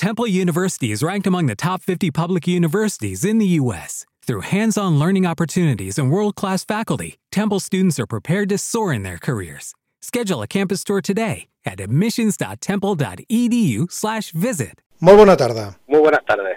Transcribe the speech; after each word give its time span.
Temple 0.00 0.26
University 0.26 0.92
is 0.92 1.02
ranked 1.02 1.26
among 1.26 1.44
the 1.44 1.54
top 1.54 1.82
50 1.82 2.10
public 2.10 2.48
universities 2.48 3.22
in 3.22 3.36
the 3.36 3.44
U.S. 3.60 4.06
Through 4.26 4.40
hands 4.48 4.78
on 4.78 4.98
learning 4.98 5.26
opportunities 5.26 5.98
and 5.98 6.10
world 6.10 6.36
class 6.36 6.64
faculty, 6.64 7.18
Temple 7.30 7.60
students 7.60 8.00
are 8.00 8.06
prepared 8.06 8.48
to 8.48 8.56
soar 8.56 8.94
in 8.94 9.02
their 9.02 9.18
careers. 9.18 9.74
Schedule 10.00 10.40
a 10.40 10.46
campus 10.46 10.82
tour 10.84 11.02
today 11.02 11.48
at 11.66 11.80
admissions.temple.edu/slash 11.80 14.30
visit. 14.32 14.80
Molt 15.00 15.18
bona 15.20 15.36
tarda. 15.36 15.74
Molt 15.92 16.04
bones 16.06 16.24
tardes. 16.26 16.56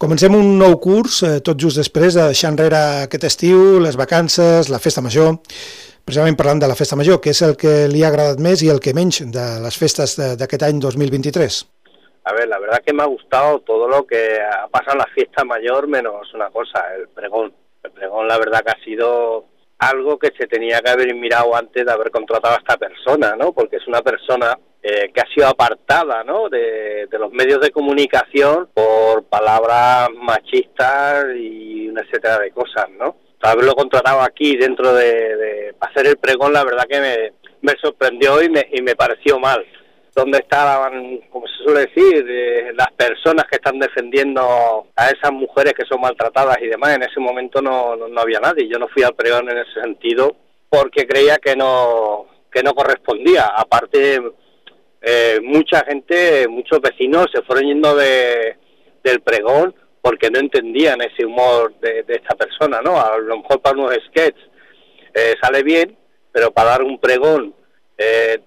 Comencem 0.00 0.32
un 0.34 0.54
nou 0.56 0.78
curs 0.80 1.18
eh, 1.28 1.34
tot 1.44 1.60
just 1.60 1.76
després 1.76 2.14
de 2.16 2.24
deixar 2.30 2.48
enrere 2.54 2.80
aquest 3.04 3.24
estiu, 3.28 3.76
les 3.84 3.96
vacances, 4.00 4.70
la 4.72 4.80
festa 4.80 5.04
major, 5.04 5.34
precisament 6.08 6.38
parlant 6.40 6.62
de 6.64 6.70
la 6.72 6.76
festa 6.78 6.96
major, 6.96 7.20
que 7.20 7.28
és 7.36 7.42
el 7.44 7.52
que 7.60 7.84
li 7.92 8.00
ha 8.00 8.08
agradat 8.08 8.40
més 8.40 8.64
i 8.64 8.72
el 8.72 8.80
que 8.80 8.96
menys 8.96 9.20
de 9.36 9.44
les 9.66 9.76
festes 9.76 10.16
de- 10.16 10.32
d'aquest 10.40 10.64
any 10.70 10.80
2023. 10.80 11.60
A 12.24 12.32
ver, 12.32 12.48
la 12.48 12.58
verdad 12.58 12.82
que 12.84 12.92
me 12.92 13.02
ha 13.02 13.06
gustado 13.06 13.60
todo 13.60 13.88
lo 13.88 14.06
que 14.06 14.38
ha 14.40 14.68
pasado 14.68 14.92
en 14.92 14.98
la 14.98 15.14
fiesta 15.14 15.44
mayor, 15.44 15.88
menos 15.88 16.32
una 16.34 16.50
cosa, 16.50 16.94
el 16.94 17.08
pregón. 17.08 17.52
El 17.82 17.92
pregón, 17.92 18.28
la 18.28 18.38
verdad 18.38 18.62
que 18.62 18.72
ha 18.72 18.84
sido 18.84 19.46
algo 19.78 20.18
que 20.18 20.30
se 20.38 20.46
tenía 20.46 20.80
que 20.80 20.90
haber 20.90 21.14
mirado 21.14 21.56
antes 21.56 21.84
de 21.84 21.90
haber 21.90 22.10
contratado 22.10 22.54
a 22.54 22.58
esta 22.58 22.76
persona, 22.76 23.34
¿no? 23.36 23.52
Porque 23.52 23.76
es 23.76 23.86
una 23.88 24.02
persona 24.02 24.58
eh, 24.82 25.10
que 25.12 25.20
ha 25.20 25.34
sido 25.34 25.48
apartada, 25.48 26.22
¿no? 26.22 26.50
De, 26.50 27.08
los 27.10 27.32
medios 27.32 27.60
de 27.60 27.70
comunicación 27.70 28.68
por 28.74 29.24
palabras 29.24 30.08
machistas 30.14 31.24
y 31.34 31.88
una 31.88 32.02
etcétera 32.02 32.38
de 32.38 32.50
cosas, 32.50 32.90
¿no? 32.98 33.16
Haberlo 33.42 33.74
contratado 33.74 34.20
aquí 34.20 34.56
dentro 34.58 34.92
de, 34.92 35.36
de 35.36 35.74
hacer 35.80 36.06
el 36.06 36.18
pregón, 36.18 36.52
la 36.52 36.64
verdad 36.64 36.84
que 36.86 37.00
me, 37.00 37.32
me 37.62 37.72
sorprendió 37.80 38.42
y 38.42 38.50
me, 38.50 38.68
y 38.70 38.82
me 38.82 38.96
pareció 38.96 39.38
mal. 39.38 39.64
¿Dónde 40.14 40.38
estaban, 40.38 41.18
como 41.30 41.46
se 41.46 41.64
suele 41.64 41.86
decir, 41.86 42.74
las 42.74 42.90
personas 42.92 43.44
que 43.48 43.56
están 43.56 43.78
defendiendo 43.78 44.86
a 44.96 45.08
esas 45.08 45.32
mujeres 45.32 45.72
que 45.74 45.86
son 45.86 46.00
maltratadas 46.00 46.58
y 46.60 46.66
demás? 46.66 46.96
En 46.96 47.02
ese 47.02 47.20
momento 47.20 47.62
no, 47.62 47.96
no, 47.96 48.08
no 48.08 48.20
había 48.20 48.40
nadie. 48.40 48.68
Yo 48.68 48.78
no 48.78 48.88
fui 48.88 49.02
al 49.02 49.14
pregón 49.14 49.48
en 49.50 49.58
ese 49.58 49.80
sentido 49.80 50.34
porque 50.68 51.06
creía 51.06 51.36
que 51.36 51.54
no, 51.56 52.26
que 52.50 52.62
no 52.62 52.74
correspondía. 52.74 53.46
Aparte, 53.46 54.20
eh, 55.02 55.40
mucha 55.42 55.84
gente, 55.84 56.46
muchos 56.48 56.80
vecinos 56.80 57.26
se 57.32 57.42
fueron 57.42 57.64
yendo 57.64 57.94
de, 57.96 58.56
del 59.02 59.20
pregón 59.20 59.74
porque 60.02 60.30
no 60.30 60.38
entendían 60.38 61.00
ese 61.02 61.24
humor 61.24 61.74
de, 61.80 62.02
de 62.04 62.14
esta 62.14 62.34
persona, 62.34 62.80
¿no? 62.82 63.00
A 63.00 63.18
lo 63.18 63.38
mejor 63.38 63.60
para 63.60 63.78
unos 63.78 63.94
sketches 64.06 64.50
eh, 65.14 65.34
sale 65.40 65.62
bien, 65.62 65.96
pero 66.32 66.50
para 66.50 66.70
dar 66.70 66.82
un 66.82 66.98
pregón 66.98 67.54
eh, 67.98 68.40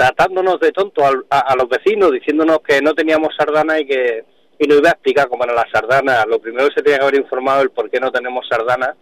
tratándonos 0.00 0.58
de 0.60 0.72
tonto 0.72 1.04
al- 1.04 1.26
a, 1.28 1.40
a 1.52 1.54
los 1.56 1.68
vecinos, 1.68 2.10
diciéndonos 2.12 2.60
que 2.66 2.80
no 2.80 2.94
teníamos 2.94 3.34
sardana 3.36 3.78
y 3.80 3.86
que 3.86 4.24
y 4.62 4.66
nos 4.66 4.78
iba 4.78 4.90
a 4.90 4.92
explicar 4.92 5.28
cómo 5.28 5.44
era 5.44 5.54
la 5.54 5.66
sardana. 5.72 6.24
Lo 6.26 6.38
primero 6.38 6.68
que 6.68 6.74
se 6.74 6.82
tenía 6.82 6.98
que 6.98 7.04
haber 7.04 7.20
informado 7.20 7.62
el 7.62 7.70
por 7.70 7.90
qué 7.90 7.98
no 8.00 8.10
tenemos 8.10 8.46
sardana 8.48 8.94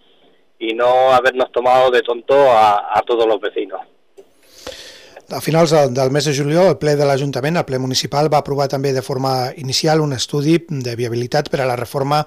y 0.58 0.72
no 0.74 1.12
habernos 1.12 1.50
tomado 1.52 1.90
de 1.90 2.02
tonto 2.02 2.34
a, 2.50 2.98
a 2.98 3.02
todos 3.02 3.26
los 3.26 3.40
vecinos. 3.40 3.80
A 5.30 5.40
finals 5.40 5.70
del, 5.70 5.92
del 5.92 6.10
mes 6.10 6.24
de 6.24 6.34
juliol, 6.36 6.68
el 6.72 6.78
ple 6.78 6.94
de 6.96 7.04
l'Ajuntament, 7.04 7.58
el 7.60 7.66
ple 7.68 7.78
municipal, 7.78 8.30
va 8.32 8.38
aprovar 8.40 8.66
també 8.72 8.94
de 8.96 9.02
forma 9.02 9.52
inicial 9.60 10.00
un 10.00 10.14
estudi 10.16 10.54
de 10.68 10.94
viabilitat 10.96 11.50
per 11.52 11.60
a 11.60 11.66
la 11.68 11.76
reforma 11.76 12.22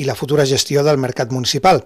i 0.00 0.06
la 0.08 0.16
futura 0.16 0.46
gestió 0.48 0.82
del 0.86 0.98
mercat 0.98 1.34
municipal. 1.36 1.84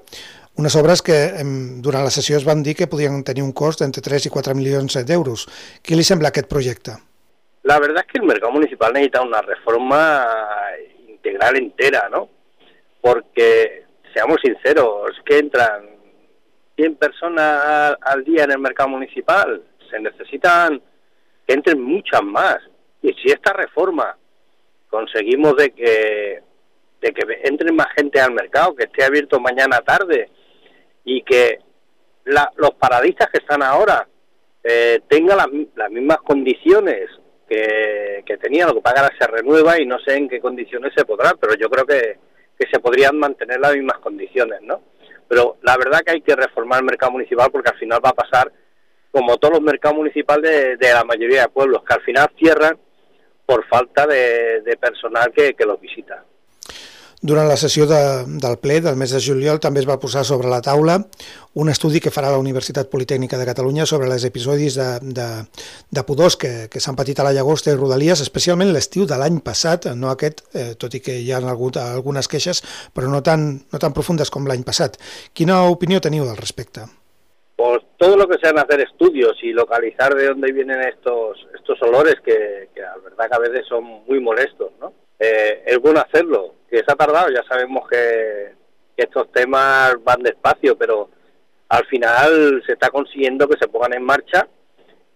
Unes 0.56 0.76
obres 0.78 1.00
que 1.02 1.16
em, 1.42 1.82
durant 1.82 2.04
la 2.06 2.12
sessió 2.14 2.36
es 2.38 2.44
van 2.46 2.60
dir 2.62 2.76
que 2.78 2.86
podien 2.86 3.24
tenir 3.26 3.42
un 3.42 3.50
cost 3.52 3.80
d'entre 3.82 4.04
3 4.06 4.28
i 4.28 4.30
4 4.30 4.54
milions 4.54 4.94
d'euros. 5.08 5.48
Què 5.82 5.98
li 5.98 6.06
sembla 6.06 6.30
aquest 6.30 6.46
projecte? 6.46 6.94
La 7.64 7.80
verdad 7.80 8.04
es 8.06 8.12
que 8.12 8.20
el 8.20 8.26
mercado 8.28 8.52
municipal 8.52 8.92
necesita 8.92 9.22
una 9.22 9.42
reforma 9.42 10.28
integral 11.08 11.56
entera, 11.56 12.08
¿no? 12.08 12.28
Porque, 13.00 13.84
seamos 14.14 14.38
sinceros, 14.44 15.18
que 15.26 15.38
entran 15.38 15.90
100 16.76 16.96
personas 16.96 17.96
al, 18.00 18.22
día 18.22 18.44
en 18.44 18.52
el 18.52 18.60
mercado 18.60 18.90
municipal, 18.90 19.60
se 19.90 19.98
necesitan 19.98 20.80
que 21.48 21.54
entren 21.54 21.82
muchas 21.82 22.22
más. 22.22 22.58
Y 23.02 23.12
si 23.14 23.32
esta 23.32 23.52
reforma 23.54 24.16
conseguimos 24.88 25.56
de 25.56 25.70
que, 25.70 26.42
de 27.00 27.12
que 27.12 27.40
entren 27.42 27.74
más 27.74 27.88
gente 27.96 28.20
al 28.20 28.32
mercado, 28.32 28.76
que 28.76 28.84
esté 28.84 29.02
abierto 29.02 29.40
mañana 29.40 29.80
tarde 29.80 30.30
y 31.04 31.22
que 31.22 31.58
la- 32.24 32.50
los 32.56 32.70
paradistas 32.74 33.28
que 33.30 33.38
están 33.38 33.62
ahora 33.62 34.06
eh, 34.62 35.00
tengan 35.08 35.36
las, 35.36 35.48
las 35.76 35.90
mismas 35.90 36.18
condiciones 36.18 37.10
que, 37.48 38.22
que 38.24 38.36
tenían, 38.38 38.68
lo 38.68 38.74
que 38.82 38.88
ahora 38.88 39.10
se 39.18 39.26
renueva 39.26 39.78
y 39.78 39.84
no 39.86 39.98
sé 39.98 40.16
en 40.16 40.28
qué 40.28 40.40
condiciones 40.40 40.92
se 40.96 41.04
podrá, 41.04 41.34
pero 41.38 41.54
yo 41.54 41.68
creo 41.68 41.84
que, 41.84 42.18
que 42.58 42.66
se 42.72 42.80
podrían 42.80 43.18
mantener 43.18 43.60
las 43.60 43.74
mismas 43.74 43.98
condiciones, 43.98 44.62
¿no? 44.62 44.80
Pero 45.28 45.58
la 45.62 45.76
verdad 45.76 46.00
que 46.00 46.12
hay 46.12 46.20
que 46.22 46.34
reformar 46.36 46.78
el 46.80 46.86
mercado 46.86 47.12
municipal 47.12 47.50
porque 47.50 47.70
al 47.70 47.78
final 47.78 48.00
va 48.04 48.10
a 48.10 48.14
pasar 48.14 48.50
como 49.10 49.36
todos 49.36 49.54
los 49.54 49.62
mercados 49.62 49.96
municipales 49.98 50.50
de, 50.50 50.76
de 50.76 50.92
la 50.92 51.04
mayoría 51.04 51.42
de 51.42 51.48
pueblos, 51.48 51.84
que 51.84 51.94
al 51.94 52.02
final 52.02 52.28
cierran 52.38 52.78
por 53.46 53.66
falta 53.68 54.06
de, 54.06 54.62
de 54.62 54.76
personal 54.78 55.30
que, 55.32 55.54
que 55.54 55.66
los 55.66 55.78
visita. 55.80 56.24
Durant 57.24 57.46
la 57.48 57.56
sessió 57.56 57.86
de, 57.88 57.98
del 58.36 58.58
ple 58.60 58.82
del 58.84 58.98
mes 59.00 59.14
de 59.14 59.20
juliol 59.24 59.56
també 59.56 59.80
es 59.80 59.86
va 59.88 59.96
posar 59.96 60.26
sobre 60.28 60.50
la 60.52 60.58
taula 60.60 60.98
un 61.56 61.70
estudi 61.72 62.02
que 62.04 62.10
farà 62.12 62.28
la 62.28 62.40
Universitat 62.42 62.90
Politècnica 62.92 63.38
de 63.40 63.46
Catalunya 63.48 63.86
sobre 63.88 64.10
els 64.12 64.26
episodis 64.28 64.76
de, 64.76 64.88
de, 65.16 65.28
de 65.88 66.02
pudors 66.04 66.36
que, 66.36 66.50
que 66.68 66.82
s'han 66.84 66.98
patit 66.98 67.22
a 67.22 67.24
la 67.24 67.32
Llagosta 67.32 67.72
i 67.72 67.78
Rodalies, 67.78 68.20
especialment 68.20 68.74
l'estiu 68.74 69.06
de 69.08 69.16
l'any 69.16 69.38
passat, 69.46 69.88
no 69.96 70.10
aquest, 70.10 70.42
eh, 70.52 70.74
tot 70.76 70.92
i 70.92 71.00
que 71.00 71.14
hi 71.22 71.30
ha 71.32 71.40
hagut 71.40 71.78
algunes 71.80 72.28
queixes, 72.28 72.60
però 72.92 73.08
no 73.08 73.22
tan, 73.24 73.54
no 73.72 73.80
tan 73.80 73.96
profundes 73.96 74.28
com 74.28 74.44
l'any 74.44 74.66
passat. 74.66 75.00
Quina 75.32 75.62
opinió 75.72 76.02
teniu 76.04 76.28
al 76.28 76.36
respecte? 76.36 76.84
Pues 77.56 77.86
todo 77.96 78.18
lo 78.18 78.28
que 78.28 78.36
sean 78.42 78.58
hacer 78.58 78.82
estudios 78.82 79.38
y 79.40 79.54
localizar 79.54 80.12
de 80.14 80.26
dónde 80.26 80.52
vienen 80.52 80.82
estos 80.82 81.40
estos 81.54 81.80
olores 81.80 82.16
que, 82.20 82.68
que 82.74 82.82
la 82.82 82.98
verdad 83.02 83.30
que 83.30 83.36
a 83.36 83.48
veces 83.48 83.66
son 83.66 83.84
muy 84.06 84.20
molestos, 84.20 84.72
¿no? 84.78 84.92
Eh, 85.18 85.62
es 85.64 85.78
bueno 85.78 86.00
hacerlo, 86.00 86.52
que 86.74 86.84
se 86.84 86.92
ha 86.92 86.96
tardado, 86.96 87.28
ya 87.30 87.42
sabemos 87.48 87.88
que, 87.88 88.52
estos 88.96 89.32
temas 89.32 89.96
van 90.04 90.22
despacio, 90.22 90.78
pero 90.78 91.10
al 91.68 91.84
final 91.86 92.62
se 92.64 92.74
está 92.74 92.90
consiguiendo 92.90 93.48
que 93.48 93.58
se 93.58 93.66
pongan 93.66 93.92
en 93.92 94.04
marcha 94.04 94.46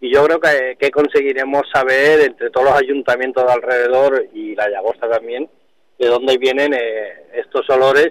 y 0.01 0.13
yo 0.13 0.25
creo 0.25 0.41
que, 0.41 0.91
conseguiremos 0.91 1.63
saber 1.73 2.23
entre 2.23 2.51
todos 2.51 2.71
los 2.71 2.77
ayuntamientos 2.77 3.47
de 3.47 3.53
alrededor 3.53 4.27
y 4.33 4.57
la 4.57 4.69
Llagosta 4.69 5.09
también 5.09 5.49
de 5.97 6.07
dónde 6.09 6.39
vienen 6.39 6.75
eh, 6.75 7.29
estos 7.35 7.71
olores 7.71 8.09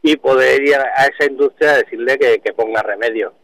y 0.00 0.16
poder 0.16 0.62
ir 0.62 0.76
a 0.76 0.84
a 0.96 1.06
esa 1.06 1.30
industria 1.30 1.72
a 1.72 1.78
decirle 1.78 2.18
que, 2.18 2.38
que 2.40 2.54
ponga 2.54 2.82
remedio. 2.82 3.34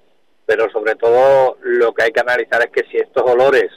Pero 0.47 0.71
sobre 0.71 0.95
todo 0.95 1.59
lo 1.61 1.93
que 1.93 2.05
hay 2.05 2.13
que 2.13 2.21
analizar 2.21 2.63
es 2.63 2.71
que 2.71 2.89
si 2.91 2.97
estos 2.97 3.31
olores 3.31 3.71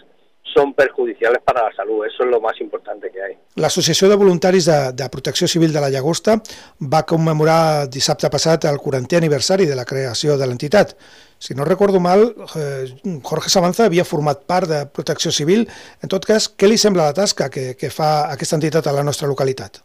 son 0.56 0.74
perjudiciales 0.74 1.42
para 1.44 1.64
la 1.64 1.76
salud, 1.76 2.06
eso 2.06 2.24
es 2.24 2.30
lo 2.30 2.40
más 2.40 2.60
importante 2.62 3.12
que 3.12 3.22
hay. 3.22 3.38
L'Associació 3.56 4.08
de 4.10 4.16
Voluntaris 4.16 4.66
de, 4.66 4.94
de 4.94 5.10
Protecció 5.10 5.48
Civil 5.48 5.74
de 5.74 5.82
la 5.82 5.90
Llagosta 5.90 6.38
va 6.80 7.04
commemorar 7.04 7.90
dissabte 7.92 8.32
passat 8.32 8.68
el 8.72 8.80
40è 8.80 9.20
aniversari 9.20 9.68
de 9.68 9.76
la 9.76 9.86
creació 9.86 10.38
de 10.40 10.48
l'entitat. 10.48 10.96
Si 11.38 11.54
no 11.54 11.66
recordo 11.66 12.00
mal, 12.00 12.24
eh, 12.56 12.88
Jorge 13.22 13.52
Sabanza 13.52 13.86
havia 13.86 14.08
format 14.08 14.46
part 14.48 14.72
de 14.72 14.86
Protecció 14.88 15.32
Civil. 15.36 15.68
En 16.02 16.10
tot 16.10 16.26
cas, 16.26 16.48
què 16.48 16.70
li 16.72 16.80
sembla 16.80 17.10
la 17.10 17.18
tasca 17.18 17.50
que, 17.52 17.74
que 17.76 17.92
fa 17.92 18.32
aquesta 18.32 18.56
entitat 18.56 18.88
a 18.88 18.96
la 18.96 19.04
nostra 19.04 19.28
localitat? 19.28 19.84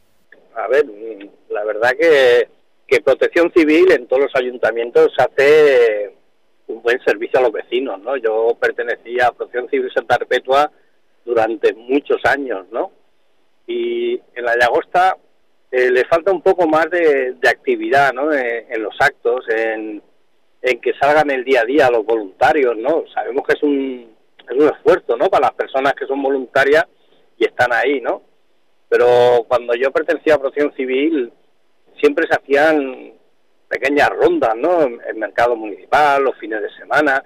A 0.54 0.68
ver, 0.70 0.86
la 1.50 1.64
verdad 1.64 1.98
que, 1.98 2.48
que 2.86 3.02
protección 3.02 3.50
civil 3.56 3.90
en 3.92 4.06
todos 4.06 4.22
los 4.22 4.36
ayuntamientos 4.36 5.12
hace 5.18 6.19
un 6.70 6.82
buen 6.82 7.02
servicio 7.04 7.38
a 7.38 7.42
los 7.42 7.52
vecinos, 7.52 8.00
¿no? 8.00 8.16
Yo 8.16 8.56
pertenecía 8.60 9.26
a 9.26 9.32
Protección 9.32 9.68
Civil 9.68 9.90
Santa 9.92 10.18
Perpetua 10.18 10.70
durante 11.24 11.74
muchos 11.74 12.24
años, 12.24 12.66
¿no? 12.70 12.92
Y 13.66 14.14
en 14.34 14.44
la 14.44 14.56
Llagosta 14.58 15.16
eh, 15.70 15.90
le 15.90 16.04
falta 16.04 16.32
un 16.32 16.42
poco 16.42 16.66
más 16.66 16.90
de, 16.90 17.36
actividad, 17.48 18.12
¿no? 18.12 18.32
En, 18.32 18.72
en 18.72 18.82
los 18.82 18.94
actos, 19.00 19.44
en, 19.48 20.02
en 20.62 20.80
que 20.80 20.92
salgan 20.94 21.30
el 21.30 21.44
día 21.44 21.62
a 21.62 21.64
día 21.64 21.90
los 21.90 22.04
voluntarios, 22.04 22.76
¿no? 22.76 23.04
Sabemos 23.14 23.46
que 23.46 23.54
es 23.54 23.62
un, 23.62 24.10
es 24.48 24.56
un 24.56 24.68
esfuerzo, 24.68 25.16
¿no? 25.16 25.28
Para 25.28 25.46
las 25.46 25.54
personas 25.54 25.94
que 25.94 26.06
son 26.06 26.22
voluntarias 26.22 26.84
y 27.38 27.44
están 27.44 27.72
ahí, 27.72 28.00
¿no? 28.00 28.22
Pero 28.88 29.44
cuando 29.46 29.74
yo 29.74 29.90
pertenecía 29.92 30.34
a 30.34 30.38
Protección 30.38 30.74
Civil, 30.74 31.32
siempre 31.98 32.26
se 32.26 32.34
hacían 32.34 33.12
pequeñas 33.70 34.10
rondas, 34.10 34.56
¿no? 34.56 34.82
En 34.82 35.00
el 35.08 35.14
mercado 35.14 35.54
municipal, 35.54 36.24
los 36.24 36.36
fines 36.38 36.60
de 36.60 36.70
semana, 36.70 37.24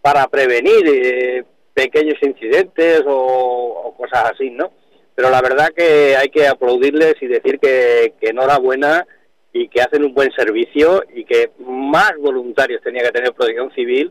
para 0.00 0.26
prevenir 0.28 0.88
eh, 0.88 1.44
pequeños 1.74 2.16
incidentes 2.22 3.02
o, 3.06 3.94
cosas 3.96 4.32
así, 4.32 4.50
¿no? 4.50 4.72
Pero 5.14 5.30
la 5.30 5.42
verdad 5.42 5.68
que 5.76 6.16
hay 6.16 6.30
que 6.30 6.48
aplaudirles 6.48 7.14
y 7.20 7.26
decir 7.26 7.60
que, 7.60 8.14
que 8.18 8.30
enhorabuena 8.30 9.06
y 9.52 9.68
que 9.68 9.82
hacen 9.82 10.04
un 10.04 10.14
buen 10.14 10.32
servicio 10.32 11.04
y 11.14 11.24
que 11.24 11.50
más 11.58 12.16
voluntarios 12.18 12.82
tenía 12.82 13.02
que 13.02 13.12
tener 13.12 13.34
Protección 13.34 13.70
Civil 13.72 14.10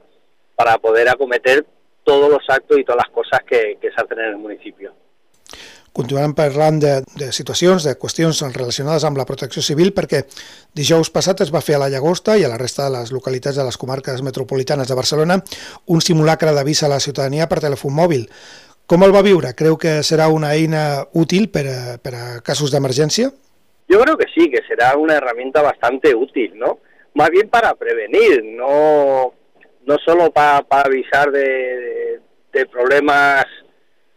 para 0.56 0.78
poder 0.78 1.10
acometer 1.10 1.66
todos 2.04 2.30
los 2.30 2.48
actos 2.48 2.78
y 2.78 2.84
todas 2.84 3.04
las 3.06 3.14
cosas 3.14 3.42
que 3.46 3.78
se 3.82 4.02
hacen 4.02 4.20
en 4.20 4.26
el 4.26 4.38
municipio. 4.38 4.94
Continuarem 5.94 6.34
parlant 6.34 6.80
de, 6.82 6.94
de 7.20 7.30
situacions, 7.32 7.86
de 7.86 7.94
qüestions 8.02 8.42
relacionades 8.56 9.06
amb 9.06 9.20
la 9.20 9.28
protecció 9.30 9.62
civil, 9.62 9.94
perquè 9.94 10.24
dijous 10.76 11.12
passat 11.14 11.46
es 11.46 11.54
va 11.54 11.62
fer 11.62 11.78
a 11.78 11.84
la 11.84 11.90
Llagosta 11.94 12.36
i 12.38 12.44
a 12.44 12.50
la 12.50 12.58
resta 12.58 12.88
de 12.88 12.96
les 12.98 13.14
localitats 13.14 13.60
de 13.60 13.66
les 13.68 13.78
comarques 13.78 14.26
metropolitanes 14.26 14.90
de 14.90 14.98
Barcelona 14.98 15.40
un 15.86 16.02
simulacre 16.02 16.52
d'avís 16.52 16.84
a 16.84 16.92
la 16.92 17.00
ciutadania 17.00 17.48
per 17.48 17.62
telèfon 17.62 17.94
mòbil. 17.94 18.28
Com 18.90 19.06
el 19.06 19.14
va 19.16 19.24
viure? 19.24 19.54
Creu 19.56 19.78
que 19.80 20.02
serà 20.04 20.28
una 20.34 20.52
eina 20.58 21.06
útil 21.14 21.48
per 21.54 21.64
a, 21.70 21.80
per 22.02 22.14
a 22.18 22.26
casos 22.44 22.74
d'emergència? 22.74 23.30
Yo 23.88 24.02
creo 24.02 24.18
que 24.18 24.28
sí, 24.34 24.50
que 24.50 24.66
será 24.68 24.98
una 24.98 25.16
herramienta 25.16 25.62
bastante 25.62 26.16
útil, 26.16 26.58
¿no? 26.58 26.80
Más 27.14 27.30
bien 27.30 27.48
para 27.50 27.76
prevenir, 27.76 28.44
no, 28.44 29.34
no 29.86 29.98
solo 30.04 30.32
para, 30.32 30.64
para 30.64 30.88
avisar 30.90 31.32
de, 31.32 31.40
de, 31.40 32.22
de 32.54 32.66
problemas 32.66 33.46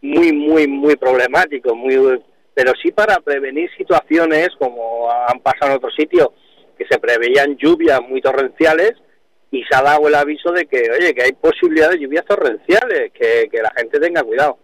muy, 0.01 0.31
muy, 0.31 0.67
muy 0.67 0.95
problemáticos, 0.95 1.75
muy, 1.75 2.21
pero 2.53 2.73
sí 2.81 2.91
para 2.91 3.17
prevenir 3.19 3.69
situaciones 3.77 4.49
como 4.59 5.09
han 5.11 5.39
pasado 5.39 5.71
en 5.71 5.77
otros 5.77 5.93
sitios, 5.95 6.29
que 6.77 6.85
se 6.89 6.99
preveían 6.99 7.57
lluvias 7.57 7.99
muy 8.07 8.21
torrenciales 8.21 8.93
y 9.51 9.63
se 9.63 9.75
ha 9.75 9.81
dado 9.81 10.07
el 10.07 10.15
aviso 10.15 10.51
de 10.51 10.65
que, 10.65 10.89
oye, 10.91 11.13
que 11.13 11.23
hay 11.23 11.33
posibilidad 11.33 11.89
de 11.89 11.99
lluvias 11.99 12.25
torrenciales, 12.25 13.11
que, 13.13 13.49
que 13.51 13.61
la 13.61 13.71
gente 13.75 13.99
tenga 13.99 14.23
cuidado. 14.23 14.57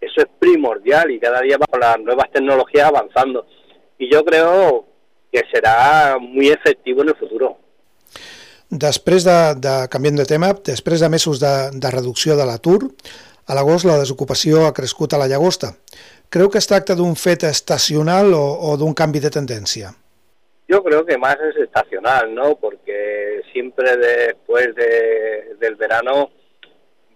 Eso 0.00 0.20
es 0.20 0.26
primordial 0.38 1.10
y 1.10 1.20
cada 1.20 1.40
día 1.40 1.58
con 1.58 1.80
las 1.80 1.98
nuevas 2.00 2.30
tecnologías 2.30 2.88
avanzando. 2.88 3.46
Y 3.98 4.12
yo 4.12 4.24
creo 4.24 4.84
que 5.32 5.42
será 5.52 6.18
muy 6.20 6.48
efectivo 6.48 7.02
en 7.02 7.08
el 7.08 7.16
futuro. 7.16 7.56
Després 8.72 9.24
de, 9.24 9.54
de 9.60 10.10
de 10.16 10.24
tema, 10.24 10.54
després 10.54 11.00
de 11.00 11.08
mesos 11.08 11.38
de, 11.40 11.70
de 11.74 11.90
reducció 11.90 12.36
de 12.36 12.46
l'atur, 12.46 12.88
a 13.46 13.56
l'agost 13.56 13.86
la 13.88 13.98
desocupació 13.98 14.66
ha 14.66 14.74
crescut 14.76 15.14
a 15.14 15.20
la 15.20 15.28
llagosta. 15.28 15.72
Creu 16.32 16.48
que 16.48 16.60
es 16.62 16.68
tracta 16.68 16.94
d'un 16.96 17.16
fet 17.18 17.44
estacional 17.48 18.32
o, 18.34 18.44
o 18.70 18.76
d'un 18.80 18.94
canvi 18.94 19.20
de 19.20 19.30
tendència? 19.34 19.92
Yo 20.68 20.82
creo 20.82 21.04
que 21.04 21.18
más 21.18 21.36
es 21.50 21.56
estacional, 21.56 22.34
¿no? 22.34 22.56
Porque 22.56 23.42
siempre 23.52 23.96
después 23.96 24.74
de, 24.74 25.56
del 25.60 25.74
verano 25.76 26.30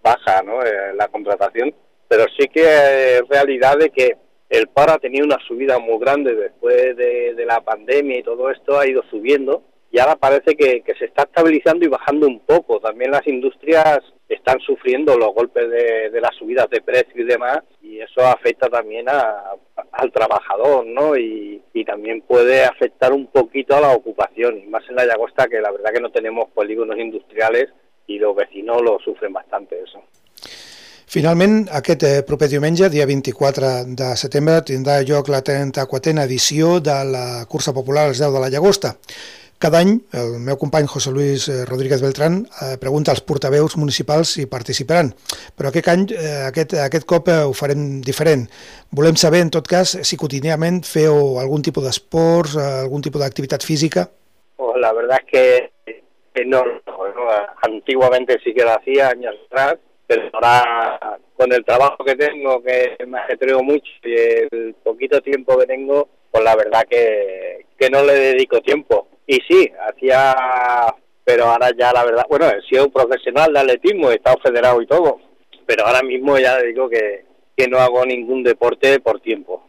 baja, 0.03 0.43
¿no? 0.43 0.61
Eh, 0.61 0.93
la 0.95 1.07
contratación, 1.07 1.73
pero 2.07 2.25
sí 2.37 2.47
que 2.47 3.17
es 3.17 3.21
realidad 3.27 3.77
de 3.77 3.89
que 3.89 4.17
el 4.49 4.67
paro 4.67 4.93
ha 4.93 4.99
tenido 4.99 5.25
una 5.25 5.39
subida 5.47 5.79
muy 5.79 5.99
grande 5.99 6.35
después 6.35 6.95
de, 6.95 7.33
de 7.33 7.45
la 7.45 7.61
pandemia 7.61 8.19
y 8.19 8.23
todo 8.23 8.51
esto 8.51 8.79
ha 8.79 8.87
ido 8.87 9.03
subiendo 9.09 9.63
y 9.97 9.99
ahora 9.99 10.15
parece 10.15 10.55
que, 10.55 10.83
que, 10.83 10.93
se 10.93 11.05
está 11.05 11.23
estabilizando 11.23 11.83
y 11.83 11.87
bajando 11.87 12.27
un 12.27 12.39
poco. 12.41 12.79
También 12.79 13.09
las 13.09 13.25
industrias 13.25 13.97
están 14.29 14.59
sufriendo 14.59 15.17
los 15.17 15.33
golpes 15.33 15.67
de, 15.67 16.11
de 16.11 16.21
las 16.21 16.35
subidas 16.35 16.69
de 16.69 16.81
precio 16.81 17.23
y 17.23 17.25
demás 17.25 17.61
y 17.81 17.99
eso 17.99 18.21
afecta 18.21 18.69
también 18.69 19.09
a, 19.09 19.53
al 19.93 20.11
trabajador, 20.11 20.85
¿no? 20.85 21.17
Y, 21.17 21.63
y, 21.73 21.83
también 21.83 22.21
puede 22.21 22.63
afectar 22.63 23.11
un 23.11 23.25
poquito 23.25 23.75
a 23.75 23.81
la 23.81 23.89
ocupación, 23.89 24.59
y 24.59 24.67
más 24.67 24.83
en 24.87 24.97
la 24.97 25.05
Llagosta 25.07 25.47
que 25.47 25.59
la 25.59 25.71
verdad 25.71 25.91
que 25.91 26.01
no 26.01 26.11
tenemos 26.11 26.47
polígonos 26.51 26.99
industriales 26.99 27.65
y 28.05 28.19
los 28.19 28.35
vecinos 28.35 28.83
lo 28.83 28.99
sufren 28.99 29.33
bastante 29.33 29.81
eso. 29.81 29.99
Finalment, 31.07 31.69
aquest 31.71 32.03
eh, 32.03 32.23
proper 32.27 32.49
diumenge, 32.51 32.89
dia 32.91 33.05
24 33.07 33.67
de 33.95 34.07
setembre, 34.19 34.59
tindrà 34.67 34.99
lloc 35.07 35.29
la 35.31 35.39
34a 35.39 36.25
edició 36.25 36.81
de 36.83 36.97
la 37.07 37.45
cursa 37.47 37.73
popular 37.73 38.09
als 38.09 38.19
10 38.19 38.33
de 38.35 38.41
la 38.43 38.49
Llagosta. 38.51 38.97
Cada 39.57 39.79
any, 39.81 39.95
el 40.13 40.35
meu 40.45 40.53
company 40.61 40.85
José 40.85 41.09
Luis 41.09 41.47
eh, 41.49 41.65
Rodríguez 41.65 41.97
Beltrán 42.03 42.43
eh, 42.61 42.75
pregunta 42.77 43.09
als 43.09 43.23
portaveus 43.25 43.73
municipals 43.81 44.35
si 44.35 44.45
participaran, 44.45 45.09
però 45.57 45.71
aquest 45.71 45.89
any, 45.89 46.03
eh, 46.13 46.43
aquest, 46.45 46.75
aquest 46.83 47.07
cop 47.09 47.31
ho 47.33 47.55
farem 47.57 47.97
diferent. 48.05 48.43
Volem 48.93 49.17
saber, 49.17 49.41
en 49.41 49.49
tot 49.49 49.65
cas, 49.65 49.95
si 50.05 50.19
quotidianament 50.21 50.83
feu 50.85 51.39
algun 51.41 51.65
tipus 51.65 51.87
d'esports, 51.87 52.53
algun 52.61 53.01
tipus 53.01 53.23
d'activitat 53.23 53.65
física. 53.65 54.05
Oh, 54.61 54.77
la 54.77 54.93
verdad 54.93 55.25
es 55.25 55.31
que, 55.33 56.45
no, 56.45 56.61
no, 56.85 57.27
antiguamente 57.65 58.37
sí 58.43 58.53
que 58.53 58.63
lo 58.63 58.77
hacía 58.77 59.09
años 59.09 59.33
atrás, 59.49 59.77
pero 60.05 60.29
ahora 60.33 61.17
con 61.35 61.51
el 61.51 61.65
trabajo 61.65 62.05
que 62.05 62.13
tengo, 62.15 62.61
que 62.61 62.95
me 63.07 63.17
ajetreo 63.17 63.63
mucho 63.63 63.89
y 64.03 64.13
el 64.13 64.75
poquito 64.83 65.19
tiempo 65.21 65.57
que 65.57 65.65
tengo, 65.65 66.07
pues 66.29 66.43
la 66.43 66.55
verdad 66.55 66.85
que, 66.87 67.65
que 67.79 67.89
no 67.89 68.03
le 68.03 68.13
dedico 68.13 68.61
tiempo 68.61 69.16
y 69.27 69.39
sí, 69.47 69.71
hacía, 69.87 70.33
pero 71.23 71.45
ahora 71.45 71.69
ya 71.77 71.91
la 71.91 72.05
verdad, 72.05 72.25
bueno, 72.29 72.47
he 72.47 72.61
sido 72.67 72.85
un 72.85 72.91
profesional 72.91 73.53
de 73.53 73.59
atletismo, 73.59 74.09
he 74.09 74.15
estado 74.15 74.37
federado 74.41 74.81
y 74.81 74.87
todo, 74.87 75.19
pero 75.65 75.85
ahora 75.85 76.01
mismo 76.01 76.39
ya 76.39 76.57
digo 76.61 76.89
que, 76.89 77.25
que 77.55 77.67
no 77.67 77.77
hago 77.79 78.05
ningún 78.05 78.41
deporte 78.43 78.99
por 79.01 79.19
tiempo. 79.19 79.67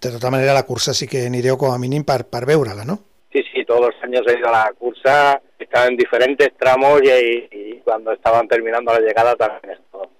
De 0.00 0.10
tota 0.10 0.30
manera, 0.30 0.54
la 0.54 0.62
cursa 0.62 0.94
sí 0.94 1.08
que 1.08 1.26
anireu 1.26 1.56
com 1.58 1.72
a 1.74 1.78
mínim 1.78 2.04
per, 2.06 2.24
per 2.30 2.44
veure-la, 2.46 2.84
no? 2.86 3.00
Sí, 3.32 3.42
sí, 3.52 3.64
todos 3.64 3.90
los 3.90 4.02
años 4.02 4.22
he 4.26 4.38
ido 4.38 4.48
a 4.48 4.52
la 4.52 4.72
cursa, 4.78 5.42
estaba 5.58 5.86
en 5.86 5.96
diferentes 5.96 6.50
tramos 6.56 7.02
y, 7.02 7.48
y 7.50 7.80
cuando 7.84 8.12
estaban 8.12 8.46
terminando 8.48 8.92
la 8.92 9.00
llegada 9.00 9.34
también 9.34 9.74
esto. 9.74 10.10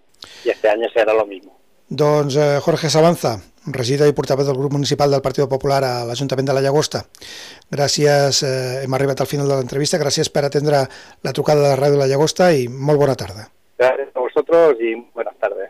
Y 0.45 0.51
este 0.51 0.69
año 0.69 0.89
será 0.93 1.15
lo 1.15 1.25
mismo. 1.25 1.58
Doncs 1.89 2.37
eh, 2.37 2.61
Jorge 2.61 2.91
Sabanza, 2.93 3.39
regidor 3.73 4.11
i 4.11 4.13
portaveu 4.13 4.45
del 4.45 4.59
grup 4.59 4.75
municipal 4.77 5.09
del 5.09 5.23
Partit 5.25 5.49
Popular 5.49 5.79
a 5.89 5.93
l'Ajuntament 6.05 6.51
de 6.51 6.53
la 6.53 6.61
Llagosta. 6.61 7.01
Gràcies, 7.73 8.43
eh, 8.45 8.83
hem 8.85 8.93
arribat 8.93 9.23
al 9.25 9.31
final 9.31 9.49
de 9.49 9.57
l'entrevista, 9.57 9.97
gràcies 9.97 10.29
per 10.29 10.45
atendre 10.45 10.83
la 11.25 11.33
trucada 11.33 11.63
de 11.63 11.71
la 11.71 11.79
ràdio 11.81 11.97
de 11.97 12.03
la 12.03 12.11
Llagosta 12.11 12.51
i 12.53 12.69
molt 12.69 13.01
bona 13.01 13.17
tarda. 13.17 13.49
Gràcies 13.81 14.13
a 14.13 14.21
vosotros 14.21 14.77
i 14.85 14.93
buenas 15.15 15.41
tardes. 15.41 15.68